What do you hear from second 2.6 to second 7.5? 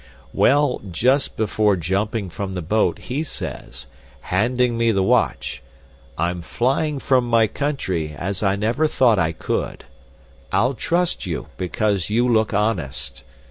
boat, he says, handing me the watch, 'I'm flying from my